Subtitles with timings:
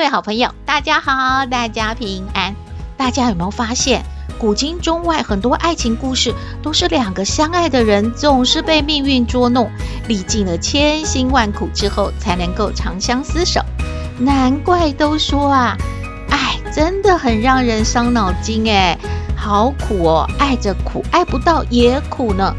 [0.00, 2.54] 各位好朋友，大家好，大家平安。
[2.96, 4.02] 大家有没有发现，
[4.38, 9.70] 古今中外很多爱情故事都是两个相爱的人总是被命运捉弄，
[10.08, 13.60] 历尽了千辛万苦之后才能够长相厮守。
[14.18, 15.76] 难怪都说啊，
[16.30, 18.98] 爱真的很让人伤脑筋诶，
[19.36, 22.56] 好苦哦，爱着苦，爱不到也苦呢。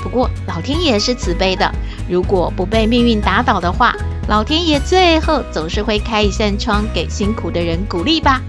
[0.00, 1.68] 不过老天爷是慈悲的，
[2.08, 3.92] 如果不被命运打倒的话。
[4.26, 8.40] 老天爷最后总是会开一扇窗给辛苦的人鼓励吧。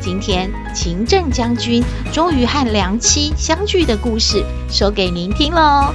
[0.00, 5.94] 今天秦正将军终于和良妻相聚的故事说给您听喽。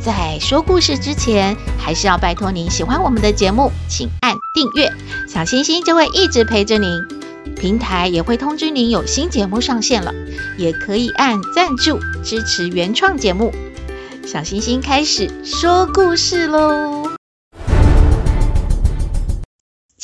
[0.00, 4.92] 在说故事之前，还是要拜托您喜欢我们的节目，请按订阅，
[5.26, 6.90] 小星星就会一直陪着您。
[7.56, 10.12] 平台也会通知您有新节目上线了，
[10.58, 13.52] 也可以按赞助支持原创节目。
[14.26, 17.07] 小星星开始说故事喽。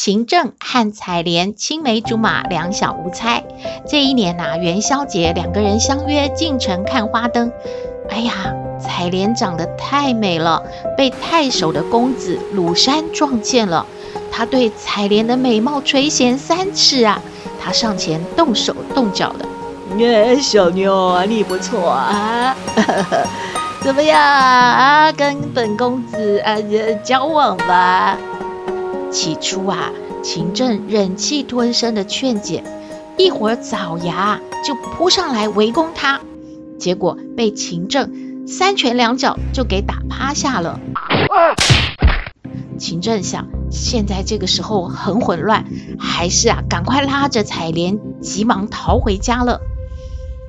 [0.04, 3.42] 秦政和采莲青梅竹马，两小无猜。
[3.88, 7.50] 这一年呐、啊，元宵节，两个人相约进城看花灯。
[8.10, 10.62] 哎呀，采莲长得太美了，
[10.94, 13.86] 被太守的公子鲁山撞见了。
[14.30, 17.22] 他对采莲的美貌垂涎三尺啊！
[17.58, 19.48] 他上前动手动脚的。
[20.06, 22.54] 哎，小妞啊，你不错啊，
[23.80, 25.10] 怎么样啊？
[25.12, 26.58] 跟本公子啊
[27.02, 28.18] 交往吧。
[29.14, 29.92] 起初啊，
[30.24, 32.64] 秦正忍气吞声的劝解，
[33.16, 36.20] 一会儿爪牙就扑上来围攻他，
[36.80, 40.80] 结果被秦正三拳两脚就给打趴下了。
[42.76, 45.64] 秦正想，现在这个时候很混乱，
[45.96, 49.60] 还是啊，赶快拉着采莲急忙逃回家了。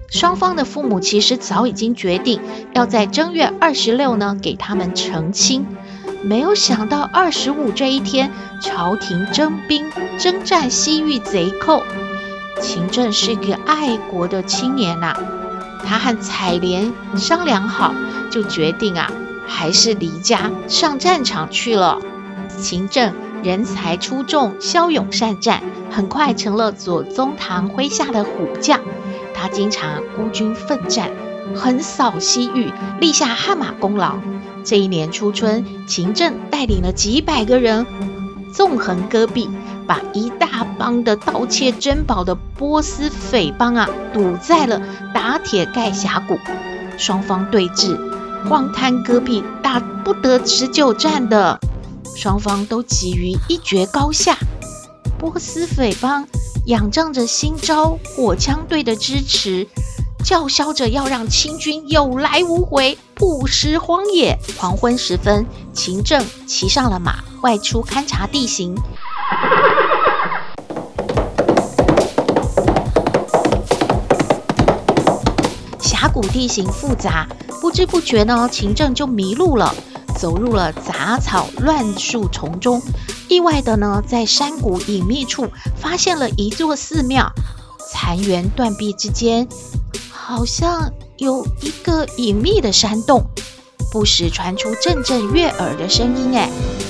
[0.10, 2.42] 双方的父母其实早已经决定
[2.74, 5.68] 要在正月二十六呢给他们成亲。
[6.26, 9.86] 没有想到二十五这一天，朝廷征兵
[10.18, 11.84] 征战西域贼寇。
[12.60, 15.16] 秦正是一个爱国的青年呐、
[15.86, 17.94] 他和采莲商量好，
[18.32, 19.12] 就决定啊，
[19.46, 22.00] 还是离家上战场去了。
[22.58, 23.14] 秦正
[23.44, 25.62] 人才出众，骁勇善战，
[25.92, 28.80] 很快成了左宗棠麾下的虎将。
[29.36, 31.12] 他经常孤军奋战，
[31.54, 34.16] 横扫西域，立下汗马功劳。
[34.66, 37.86] 这一年初春，秦政带领了几百个人
[38.52, 39.48] 纵横戈壁，
[39.86, 44.82] 把一大帮的盗窃珍宝的波斯匪帮啊堵在了
[45.14, 46.36] 打铁盖峡谷。
[46.98, 47.96] 双方对峙，
[48.50, 51.60] 荒滩戈壁，打不得持久战的，
[52.16, 54.36] 双方都急于一决高下。
[55.20, 56.28] 波斯匪帮
[56.66, 59.68] 仰仗着新招火枪队的支持。
[60.26, 64.36] 叫嚣着要让清军有来无回，不失荒野。
[64.58, 68.76] 黄昏时分，秦正骑上了马，外出勘察地形。
[75.80, 77.28] 峡谷地形复杂，
[77.62, 79.76] 不知不觉呢，秦正就迷路了，
[80.18, 82.82] 走入了杂草乱树丛中。
[83.28, 87.32] 意外的呢，在山谷隐秘处发现了一座寺庙，
[87.92, 89.48] 残垣断壁之间。
[90.28, 93.24] 好像有一个隐秘的山洞，
[93.92, 96.36] 不时传出阵阵悦耳的声音。
[96.36, 96.50] 哎，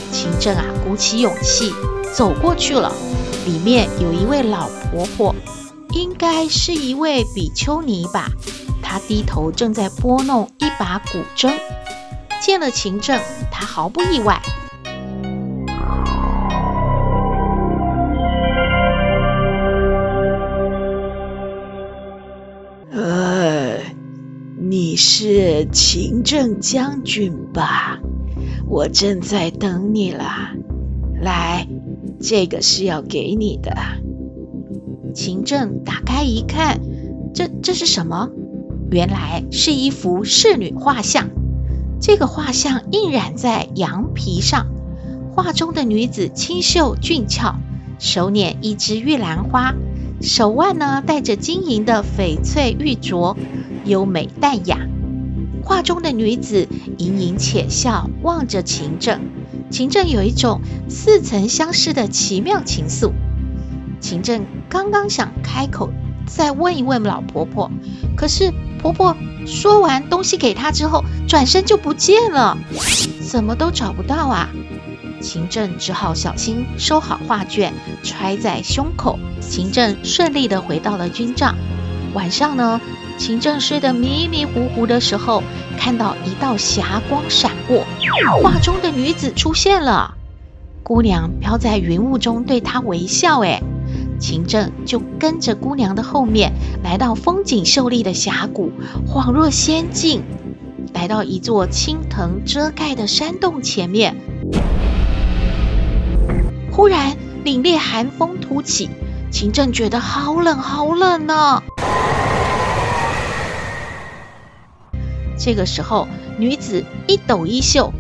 [0.10, 1.74] 秦正啊，鼓起勇气
[2.16, 2.96] 走过去了。
[3.46, 5.36] 里面有一位老婆婆，
[5.92, 8.30] 应该是一位比丘尼吧。
[8.82, 11.54] 她低头正在拨弄一把古筝。
[12.42, 13.20] 见了秦正，
[13.52, 14.42] 她毫不意外。
[25.28, 28.00] 是秦政将军吧？
[28.68, 30.52] 我正在等你了。
[31.20, 31.68] 来，
[32.22, 33.76] 这个是要给你的。
[35.16, 36.80] 秦正打开一看，
[37.34, 38.30] 这这是什么？
[38.92, 41.32] 原来是一幅仕女画像。
[42.00, 44.68] 这个画像印染在羊皮上，
[45.32, 47.56] 画中的女子清秀俊俏，
[47.98, 49.74] 手捻一枝玉兰花，
[50.22, 53.36] 手腕呢戴着晶莹的翡翠玉镯。
[53.86, 54.85] 优美淡雅，
[55.66, 56.70] 画中的女子
[57.00, 59.20] 盈盈浅笑，望着秦正，
[59.72, 63.12] 秦正有一种似曾相识的奇妙情愫。
[64.00, 65.90] 秦正刚刚想开口
[66.28, 67.72] 再问一问老婆婆，
[68.16, 69.18] 可是婆婆
[69.48, 72.56] 说完东西给她之后，转身就不见了，
[73.28, 74.48] 怎么都找不到啊！
[75.20, 77.74] 秦正只好小心收好画卷，
[78.04, 79.18] 揣在胸口。
[79.42, 81.56] 秦正顺利地回到了军帐。
[82.14, 82.80] 晚上呢，
[83.18, 85.42] 秦正睡得迷迷糊糊的时候，
[85.78, 87.86] 看到一道霞光闪过，
[88.42, 90.16] 画中的女子出现了。
[90.84, 93.44] 姑娘飘在云雾中，对他微笑。
[93.44, 93.62] 哎，
[94.20, 96.54] 秦正就跟着姑娘的后面，
[96.84, 98.72] 来到风景秀丽的峡谷，
[99.08, 100.24] 恍若仙境。
[100.94, 104.16] 来到一座青藤遮盖的山洞前面，
[106.72, 108.90] 忽然凛冽寒风突起，
[109.32, 111.64] 秦正觉得好冷好冷呢。
[115.38, 117.94] 这个时候，女子一抖衣袖，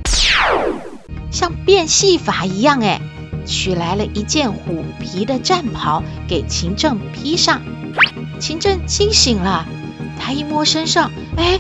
[1.32, 3.02] 像变戏法一样，哎，
[3.46, 7.62] 取来了一件虎皮的战袍给秦正披上。
[8.40, 9.66] 秦正惊醒了，
[10.20, 11.60] 他一摸身上，哎，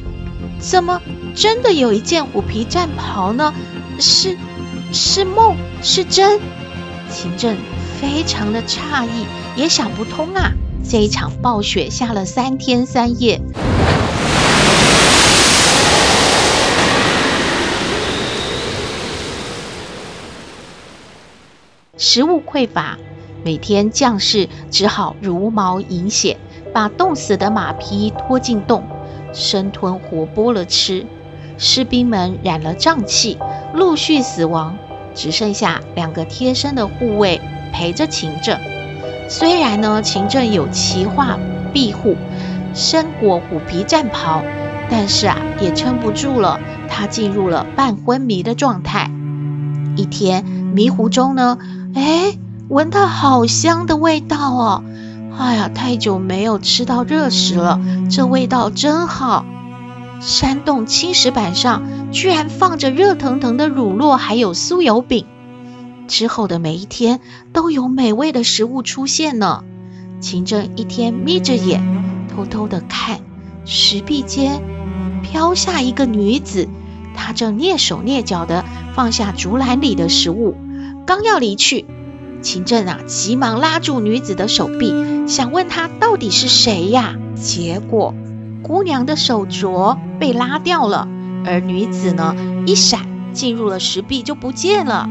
[0.59, 1.01] 怎么
[1.35, 3.53] 真的有一件虎皮战袍呢？
[3.99, 4.37] 是
[4.91, 6.39] 是梦是真？
[7.09, 7.55] 秦正
[7.99, 9.25] 非常的诧异，
[9.55, 10.51] 也想不通啊。
[10.87, 13.41] 这一场暴雪下了三天三夜。
[22.15, 22.97] 食物匮乏，
[23.43, 26.37] 每天将士只好茹毛饮血，
[26.73, 28.85] 把冻死的马匹拖进洞，
[29.33, 31.05] 生吞活剥了吃。
[31.57, 33.37] 士兵们染了瘴气，
[33.73, 34.77] 陆续死亡，
[35.13, 37.41] 只剩下两个贴身的护卫
[37.73, 38.57] 陪着秦正。
[39.27, 41.37] 虽然呢，秦正有奇画
[41.73, 42.15] 庇护，
[42.73, 44.41] 身裹虎皮战袍，
[44.89, 46.61] 但是啊，也撑不住了。
[46.87, 49.11] 他进入了半昏迷的状态。
[49.97, 51.57] 一天迷糊中呢。
[51.95, 52.37] 哎，
[52.67, 54.83] 闻到好香的味道哦！
[55.37, 57.79] 哎呀，太久没有吃到热食了，
[58.11, 59.45] 这味道真好。
[60.19, 65.25] 山洞青石板上居然放着热腾腾的乳酪，还有酥油饼。
[66.09, 67.21] 之后的每一天
[67.53, 69.63] 都有美味的食物出现呢。
[70.19, 71.81] 秦正一天眯着眼，
[72.27, 73.21] 偷偷的看，
[73.63, 74.61] 石壁间
[75.23, 76.67] 飘下一个女子，
[77.15, 80.55] 她正蹑手蹑脚的放下竹篮里的食物。
[81.05, 81.85] 刚要离去，
[82.41, 87.15] 秦正啊，急忙拉住女子的手臂，想问她到底是谁呀？
[87.35, 88.15] 结果，
[88.63, 91.07] 姑娘的手镯被拉掉了，
[91.45, 92.35] 而女子呢，
[92.65, 95.07] 一闪进入了石壁就不见了。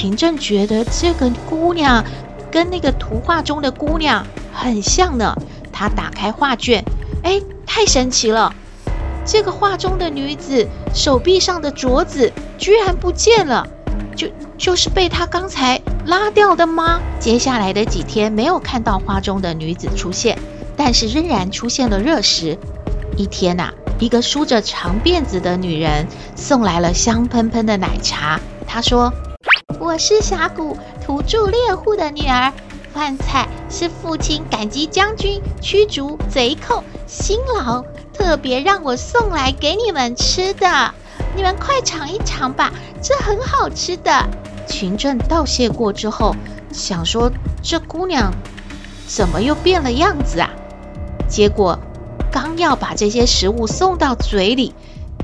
[0.00, 2.04] 秦正觉得这个姑娘
[2.50, 5.36] 跟那个图画中的姑娘很像呢。
[5.72, 6.84] 他打开画卷，
[7.22, 8.54] 哎，太神奇了！
[9.26, 13.68] 这个画中的女子手臂上的镯子居然不见了。
[14.16, 17.00] 就就是被他刚才拉掉的吗？
[17.18, 20.38] 接下来的几天没有看到画中的女子出现，
[20.76, 22.58] 但是仍然出现了热食。
[23.16, 28.40] 一天呐、一个梳着长辫子的女人送来了香喷喷的奶茶。
[28.66, 29.12] 她说
[29.80, 32.52] ：“我是峡谷土著猎户的女儿，
[32.92, 37.82] 饭菜是父亲感激将军驱逐贼寇辛劳，
[38.12, 40.94] 特别让我送来给你们吃的。”
[41.34, 42.72] 你们快尝一尝吧，
[43.02, 44.26] 这很好吃的。
[44.66, 46.34] 秦正道谢过之后，
[46.72, 47.30] 想说
[47.62, 48.32] 这姑娘
[49.06, 50.50] 怎么又变了样子啊？
[51.28, 51.78] 结果
[52.30, 54.74] 刚要把这些食物送到嘴里，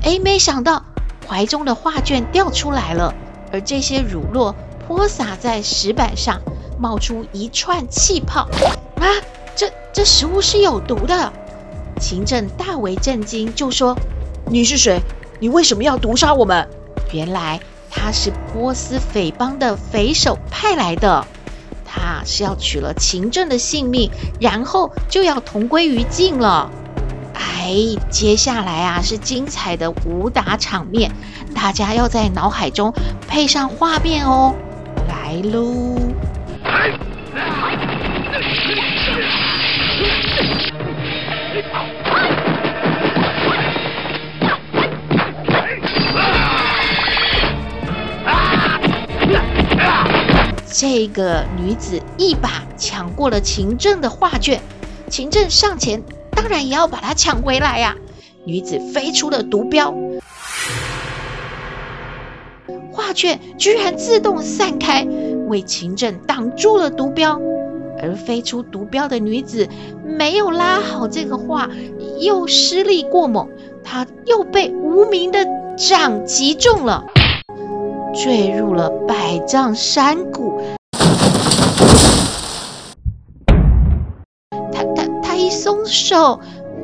[0.03, 0.83] 哎，没想到
[1.27, 3.13] 怀中的画卷掉出来了，
[3.51, 4.55] 而这些乳酪
[4.87, 6.41] 泼洒在石板上，
[6.79, 8.47] 冒出一串气泡。
[8.95, 9.07] 啊，
[9.55, 11.31] 这这食物是有毒的！
[11.99, 13.95] 秦正大为震惊，就说
[14.49, 14.99] ：“你是谁？”
[15.39, 16.67] 你为什么要毒杀我们？
[17.11, 17.59] 原来
[17.95, 21.25] 他是波斯匪帮的匪首派来的，
[21.85, 24.09] 他是要取了秦政的性命，
[24.41, 26.69] 然后就要同归于尽了。
[27.33, 27.75] 哎，
[28.09, 31.11] 接下来啊是精彩的武打场面，
[31.55, 32.93] 大家要在脑海中
[33.27, 34.53] 配上画面哦。
[35.07, 36.12] 来喽！
[50.75, 54.59] 这个女子一把抢过了秦正的画卷，
[55.07, 56.01] 秦正上前，
[56.31, 57.95] 当然也要把它抢回来呀、
[58.43, 59.93] 女子飞出了毒镖，
[62.91, 65.07] 画卷居然自动散开，
[65.47, 67.39] 为秦正挡住了毒镖。
[68.01, 69.69] 而飞出毒镖的女子
[70.03, 71.69] 没有拉好这个画，
[72.19, 73.47] 又施力过猛，
[73.83, 77.05] 她又被无名的掌击中了。
[78.13, 80.61] 坠入了百丈山谷。
[84.71, 86.39] 他他他一松手，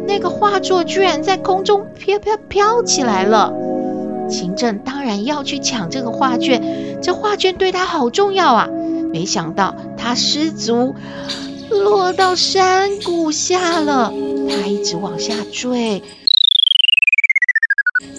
[0.08, 3.54] 那个画作居然在空中飘飘飘起来了。
[4.30, 8.68] 秦正当然要去抢这个画卷，这画卷对他好重要啊！
[9.12, 10.96] 没想到他失足
[11.72, 14.14] 落到山谷下了，
[14.50, 16.04] 他一直往下坠。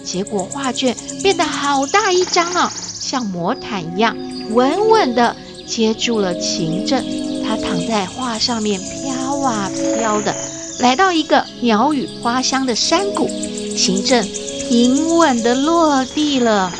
[0.03, 2.69] 结果画卷变得好大一张啊，
[3.11, 4.15] 像魔毯一样，
[4.51, 5.35] 稳稳地
[5.67, 7.03] 接住了秦正。
[7.43, 10.33] 他躺在画上面飘啊飘的，
[10.79, 13.27] 来到一个鸟语花香的山谷。
[13.75, 14.25] 秦正
[14.69, 16.71] 平稳地落地了。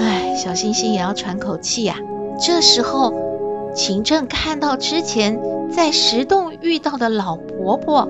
[0.00, 1.96] 哎，小星星也要喘口气呀。
[2.40, 3.12] 这时候，
[3.74, 5.38] 秦正看到之前
[5.70, 8.08] 在石洞遇到的老婆婆，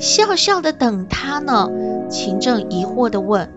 [0.00, 1.70] 笑笑地等他呢。
[2.10, 3.48] 秦正疑惑地问：“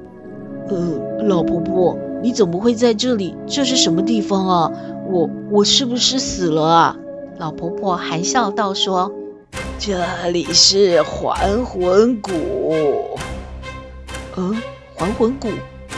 [0.70, 0.78] 呃，
[1.24, 3.36] 老婆婆，你怎么会在这里？
[3.48, 4.72] 这是什么地方啊？
[5.08, 6.96] 我我是不是死了啊？”
[7.38, 9.12] 老婆婆含笑道说
[9.80, 13.18] ：“这里是还魂谷。
[14.36, 14.62] ”“嗯，
[14.96, 15.50] 还魂谷？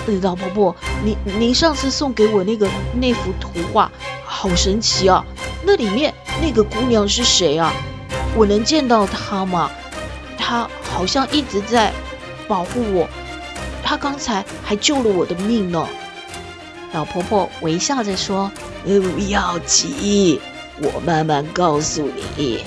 [0.07, 2.67] 呃，老婆婆，您您上次送给我那个
[2.99, 3.91] 那幅图画，
[4.23, 5.23] 好神奇啊！
[5.63, 7.71] 那里面那个姑娘是谁啊？
[8.35, 9.69] 我能见到她吗？
[10.37, 11.91] 她好像一直在。”
[12.47, 13.07] 保护我，
[13.81, 15.87] 她刚才还救了我的命呢。
[16.93, 18.51] 老婆婆微笑着说
[18.83, 20.41] ：“不要急，
[20.81, 22.05] 我慢慢告诉
[22.35, 22.63] 你。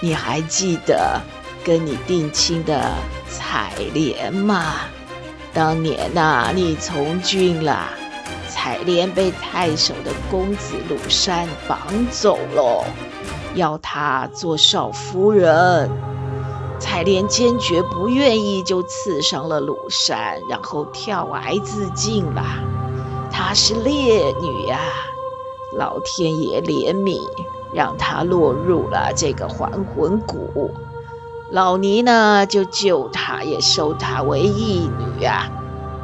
[0.00, 1.20] 你还记得
[1.64, 2.80] 跟你定亲的
[3.28, 4.82] 采莲吗？
[5.52, 7.88] 当年呐、你从军了，
[8.48, 11.78] 采莲被太守的公子鲁山绑
[12.10, 12.84] 走了，
[13.54, 15.90] 要她做少夫人。”
[16.78, 22.42] 采莲坚决不愿意，就刺伤了鲁山，然后跳崖自尽了。
[23.32, 24.78] 她是烈女呀，
[25.76, 27.18] 老天爷怜悯，
[27.72, 30.70] 让她落入了这个还魂谷。
[31.50, 35.50] 老尼呢，就救她，也收她为义女啊，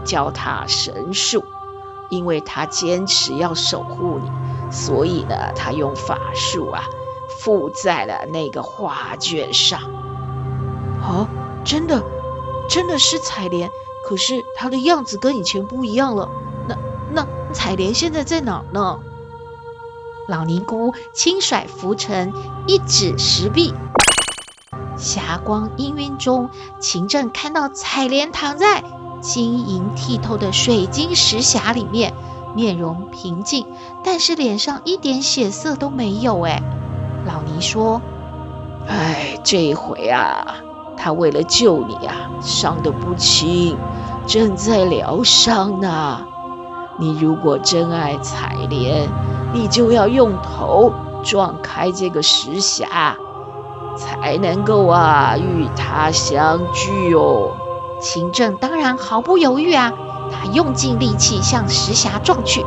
[0.05, 1.45] 教她神术。
[2.11, 4.31] 因为她坚持要守护你，
[4.73, 6.85] 所以呢，她用法术啊，
[7.29, 9.79] 附在了那个画卷上。
[11.03, 11.29] 哦，
[11.65, 12.03] 真的，
[12.67, 13.71] 真的是采莲，
[14.03, 16.31] 可是她的样子跟以前不一样了。
[17.13, 18.99] 那那采莲现在在哪呢？
[20.29, 22.33] 老尼姑轻甩拂尘，
[22.67, 23.73] 一指石壁，
[24.97, 28.85] 霞光氤氲中，秦正看到采莲躺在
[29.23, 32.13] 晶莹剔透的水晶石匣里面，
[32.55, 33.67] 面容平静，
[34.05, 36.43] 但是脸上一点血色都没有。
[36.43, 36.63] 哎，
[37.27, 38.03] 老尼说
[38.87, 40.57] ：“哎，这一回啊。”
[41.01, 43.79] 他为了救你啊，伤得不轻，
[44.27, 46.27] 正在疗伤呢。
[47.01, 49.09] 你如果真爱采莲，
[49.53, 53.15] 你就要用头撞开这个石匣，
[53.97, 57.53] 才能够啊与他相聚哦。
[58.01, 59.93] 秦正当然毫不犹豫啊，
[60.29, 62.67] 他用尽力气向石匣撞去。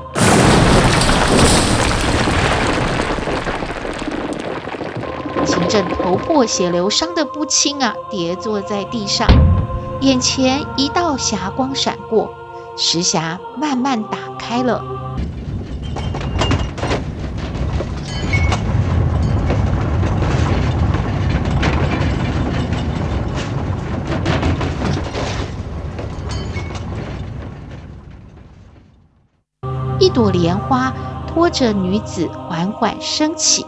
[5.45, 9.27] 秦正头破血流，伤得不轻啊，跌坐在地上。
[9.99, 12.33] 眼前一道霞光闪过，
[12.77, 14.83] 石匣慢慢打开了。
[29.99, 30.91] 一朵莲花
[31.27, 33.65] 拖着女子缓缓升起。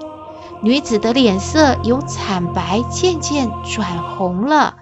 [0.62, 4.74] 女子的脸色由惨白渐渐转红了，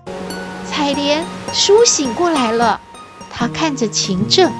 [0.66, 2.80] 采莲苏醒过来了。
[3.42, 4.52] 他看着秦正，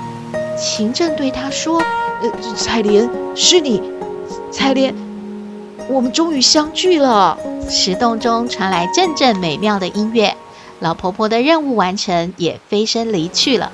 [0.58, 1.80] 秦正对他说
[2.24, 3.80] ：“呃，彩莲，是你，
[4.50, 4.96] 彩莲，
[5.88, 7.38] 我们终于相聚了。”
[7.70, 10.36] 石洞中传来阵阵美妙的音乐，
[10.80, 13.72] 老婆婆的任务完成，也飞身离去了。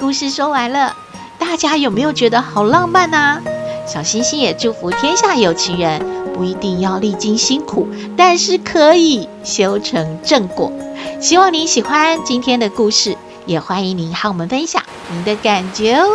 [0.00, 0.96] 故事说完了，
[1.38, 3.42] 大家有没有觉得好浪漫呢？
[3.86, 6.00] 小星星也祝福天下有情人，
[6.32, 10.72] 不一定要历经辛苦，但是可以修成正果。
[11.20, 16.06] 希望您喜欢今天的故事，也欢迎您和我们分享您的感觉哦。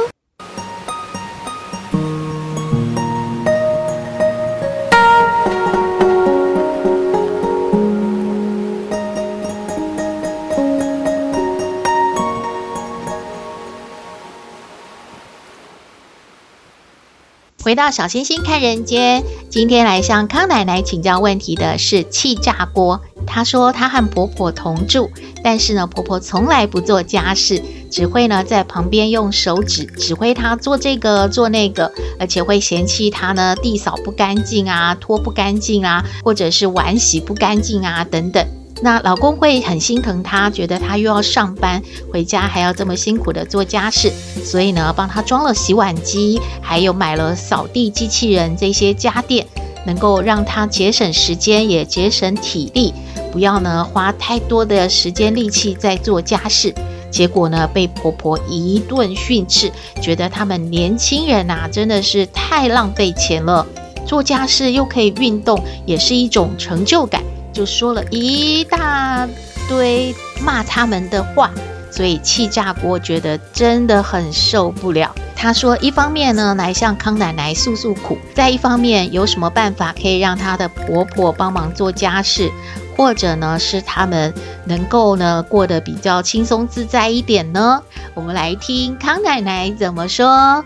[17.62, 23.02] 回到小星星看人间，今天来向康奶奶请教问题的是气炸锅。
[23.25, 25.10] 她说她和婆婆同住，
[25.44, 38.46] 但是呢，婆婆从来不做家事，只会呢在旁边用手指指挥她做这个做那个，而且会嫌弃她呢地扫不干净啊，拖不干净啊，或者是碗洗不干净啊等等。
[38.82, 44.12] 那老公会很心疼她，觉得她又要上班，回家还要这么辛苦的做家事，
[44.44, 49.48] 所以呢，帮她装了洗碗机，还有买了扫地机器人这些家电，
[49.86, 52.94] 能够让她节省时间，也节省体力，
[53.34, 56.74] 不要呢花太多的时间力气在做家事。
[57.10, 59.72] 结果呢，被婆婆一顿训斥，
[60.02, 63.66] 觉得他们年轻人呐，真的是太浪费钱了，
[64.06, 67.24] 做家事又可以运动，也是一种成就感。
[67.52, 69.28] 就说了一大
[69.70, 70.13] 堆
[70.44, 71.52] 骂他们的话，
[71.94, 75.14] 所以气炸锅觉得真的很受不了。
[75.36, 82.50] 他说，一方面呢来向康奶奶诉诉苦，再一方面有什么办法可以让她的婆婆帮忙做家事，
[82.98, 84.34] 或者呢是他们
[84.66, 87.84] 能够呢过得比较轻松自在一点呢？
[88.16, 90.66] 我们来听康奶奶怎么说。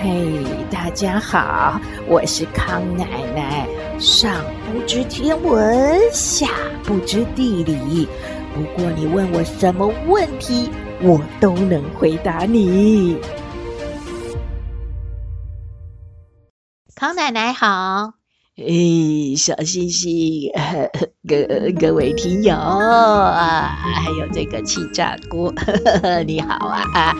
[0.00, 1.78] 嘿，大家好，
[2.08, 3.04] 我是康奶
[3.34, 3.66] 奶。
[3.98, 4.34] 上
[4.66, 6.48] 不知天文，下
[6.82, 8.08] 不知地理。
[8.54, 10.70] 不过你问我什么问题，
[11.02, 13.18] 我都能回答你。
[16.94, 18.12] 康奶奶好，
[18.56, 20.52] 哎，小星星，
[21.28, 21.36] 各
[21.80, 25.52] 各位听友啊，还有这个气炸锅，
[26.24, 27.12] 你好啊。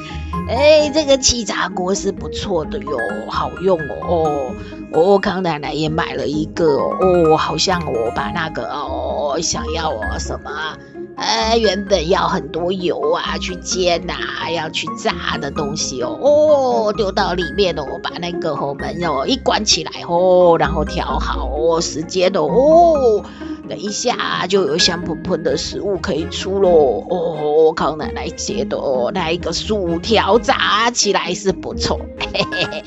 [0.48, 2.96] 哎，这个气炸锅是不错的哟，
[3.28, 4.54] 好用哦。
[4.92, 10.78] 哦，康奶奶也买了一个哦，好像我把那个哦，想要哦什么，
[11.16, 22.42] 呃，原本要很多油啊，去煎呐、啊，要去炸的东西哦，哦，丢到里面哦，把那个后门哦一关起来哦，然后调好哦时间哦。
[22.42, 23.24] 哦
[23.66, 27.02] 等一下，就有香喷喷的食物可以出喽！
[27.08, 31.98] 哦，康奶奶觉得哦，那一个薯条炸起来是不错。
[32.18, 32.84] 嘿嘿嘿，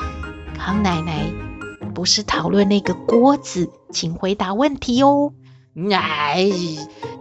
[0.56, 1.26] 康奶奶
[1.96, 5.32] 不是讨论那个锅子，请回答问题哦。
[5.92, 6.50] 哎，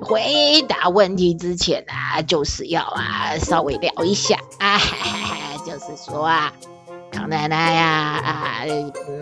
[0.00, 4.80] 回答问题之前啊，就是要啊稍微聊一下啊，
[5.66, 6.52] 就是说啊。
[7.12, 7.86] 康奶奶呀，
[8.22, 8.60] 啊，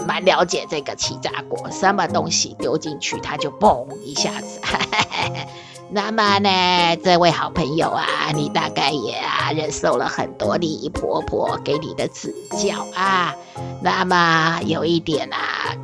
[0.09, 4.61] 蛮了解这个气炸锅，什么东西丢进去，它就嘣一下子。
[5.95, 8.05] 那么呢，这位好朋友啊，
[8.35, 13.33] 你大概也啊忍受了很多你婆婆给你的指教啊。
[13.81, 15.39] 那么有一点啊，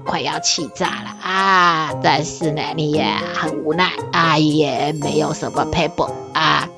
[0.05, 6.03] 快要气炸了啊，但是呢，你也很无奈啊，也没有什么撇步
[6.35, 6.69] 啊。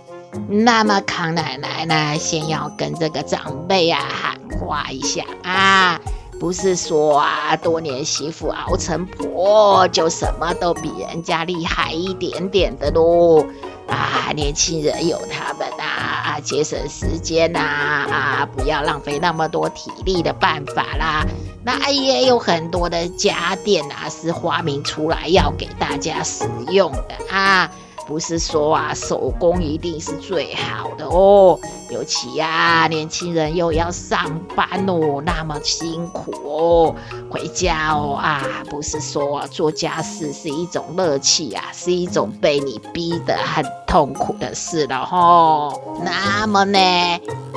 [0.46, 5.98] 那么康奶奶呢，先要跟这个长辈啊喊话一下啊，
[6.42, 13.46] 不是说啊多年媳妇熬成婆就什么都比人家厉害一点点的喽
[13.86, 15.86] 啊，年轻人有他们啊
[16.24, 21.24] 啊节省时间呐啊，啊，不要浪费那么多体力的办法啦，
[21.62, 27.70] 那也有很多的家电啊是发明出来要给大家使用的啊。
[28.12, 31.58] 不是说啊，手工一定是最好的哦。
[31.88, 36.94] 尤其呀，年轻人又要上班哦，那么辛苦哦，
[37.30, 45.80] 回家哦啊，不是说，做家事是一种乐趣啊，是一种被你逼得很痛苦的事了吼。
[46.04, 46.78] 那么呢，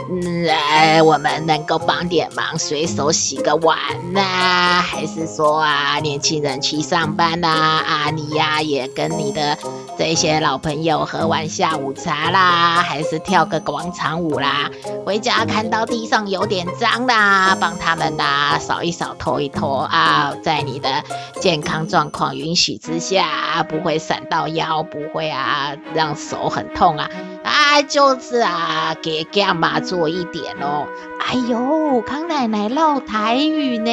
[0.10, 3.78] 嗯，哎，我们能够帮点忙，随手洗个碗
[4.14, 9.58] 呐，还是说啊，年轻人去上班呐，啊，你呀也跟你的
[9.98, 14.70] 这些老朋友喝完下午茶啦，还是跳个广场舞啦，
[15.06, 21.04] 回家看到地上有点脏啦，帮他们啦扫一扫、拖一拖啊，在你的
[21.40, 27.10] 健康状况允许之下，不会闪到腰，不会啊让手很痛啊，
[27.46, 30.88] 啊就是啊给干嘛做一点哦。
[31.20, 33.92] 哎呦，康奶奶唠台语呢。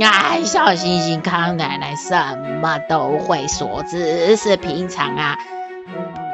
[0.00, 5.36] 哎，小星星，康奶奶什么都会说，只是平常啊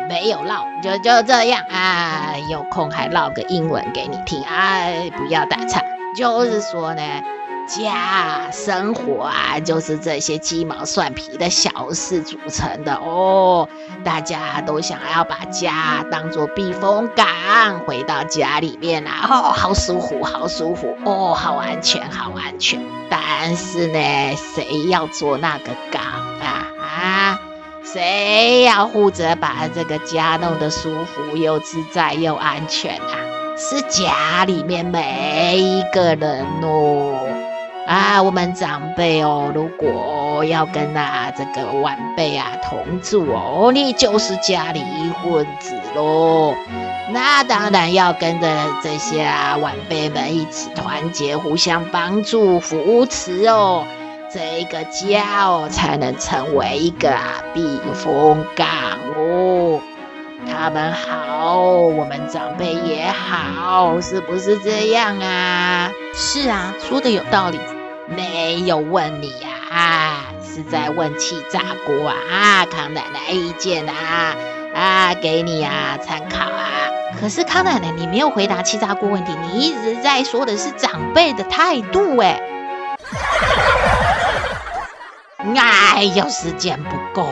[0.09, 2.35] 没有唠，就就这样啊。
[2.51, 5.83] 有空还唠个英文给你听，啊，不要打岔。
[6.17, 7.03] 就是说呢。
[7.67, 13.69] 家生活啊，就是这些鸡毛蒜皮的小事组成的哦。
[14.05, 17.27] 大家都想要把家当作避风港，
[17.87, 22.81] 回到家里面啊，哦，好舒服，好舒服，哦，好安全，好安全。
[23.09, 26.03] 但是呢，谁要做那个港
[26.41, 26.69] 啊？
[26.79, 27.41] 啊，
[27.83, 33.17] 谁要负责把这个家弄得舒服又自在又安全啊？
[33.57, 37.21] 是家里面每一个人哦。
[37.87, 46.55] 啊，我们长辈哦，如果要跟啊这个晚辈啊同住哦，你就是家里一份子喽。
[47.11, 48.49] 那当然要跟着
[48.83, 53.85] 这些啊晚辈们一起团结，互相帮助扶持哦，
[54.33, 57.15] 这个家哦才能成为一个
[57.53, 58.67] 避风港
[59.15, 59.79] 哦。
[60.51, 65.91] 他们好，我们长辈也好，是不是这样啊？
[66.15, 67.59] 是啊，说的有道理。
[68.07, 74.35] 没有问你呀，啊，是在问气炸锅啊，啊，康奶奶意见啊，
[74.75, 76.69] 啊，给你啊参考啊。
[77.19, 82.41] 可是康奶奶，你没有回答气炸锅问题，你一直在说的是长辈的态度， 哎，
[85.95, 87.27] 哎呦，时间不够。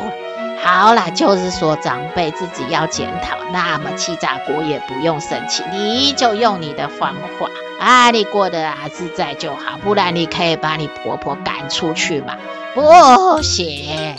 [0.64, 12.36] 好啦，就是说长辈自己要检讨，那么气炸锅也不用生气，你就用你的方法啊，你过得啊自在就好，不然你可以把你婆婆赶出去嘛，
[12.74, 14.14] 不行。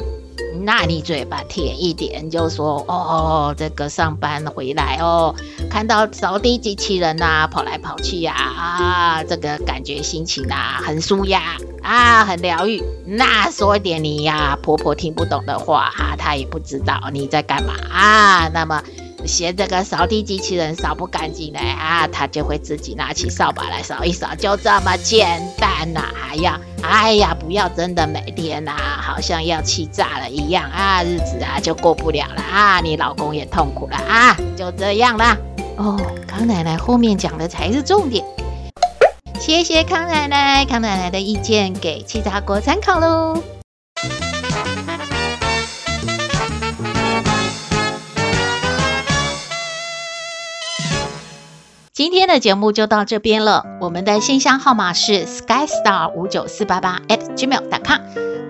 [0.62, 5.34] 那你嘴巴甜一点，就说哦，这个上班回来哦，
[5.70, 11.42] 看到扫地机器人呐、啊，跑来跑去呀，啊，这个感觉心情啊很舒压
[11.82, 12.82] 啊，很疗愈。
[13.06, 18.48] 那说一点你呀、婆婆听不懂的话、啊，她也不知道你在干嘛啊。
[18.54, 18.82] 那么。
[19.26, 26.14] 嫌这个扫地机器人扫不干净呢啊，他就会自己拿起扫把来扫一扫，就这么简单呐、啊！
[26.16, 35.38] 还要哎呀，不要真的每天呐、啊，好像要气炸了一样啊，日子啊就过不了了啊，你老公也痛苦了啊，就这样啦。
[35.78, 38.24] 哦，康奶奶后面讲的才是重点，
[39.40, 43.42] 谢谢康奶奶，康奶奶的意见给气炸锅参考喽。
[52.04, 53.64] 今天的节目就到这边了。
[53.80, 58.02] 我们的信箱号码是 skystar 五九四八八 at gmail.com，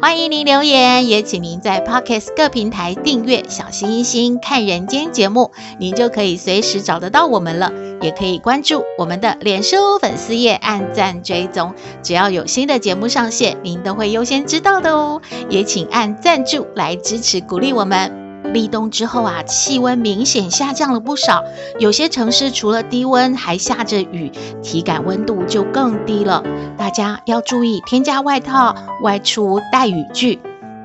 [0.02, 7.72] 欢迎您留言，也请您在 Pocket 各平台订阅“小星星看人间”节目，您就可以随时找得到我们了。
[8.02, 15.22] 也可以关注我们的脸书粉丝页，按赞追踪，只要有新的节目上线，您都会优先知道的哦。
[15.48, 18.23] 也请按赞助来支持鼓励我们。
[18.52, 21.44] 立冬之后啊，气温明显下降了不少，
[21.80, 26.44] 有些城市除了低温还下着雨，体感温度就更低了。
[26.78, 30.40] 大家要注意添加外套，外出带雨具，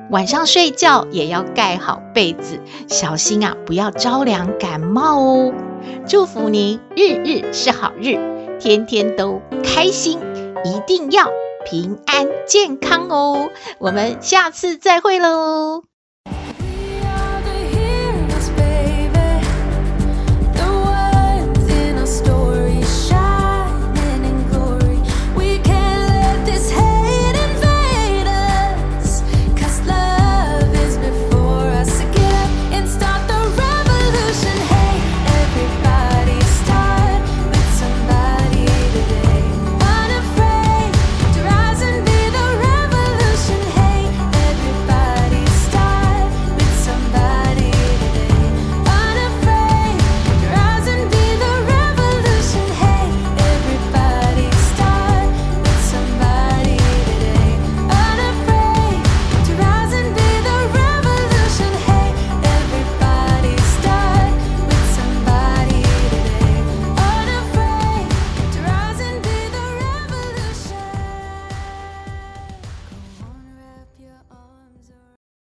[0.09, 5.53] 晚上睡觉也要盖好被子，小心啊，不要着凉感冒哦。
[6.07, 8.17] 祝福您日日是好日，
[8.59, 10.19] 天天都开心，
[10.63, 11.27] 一定要
[11.65, 13.49] 平安健康哦。
[13.77, 15.88] 我们下次再会喽。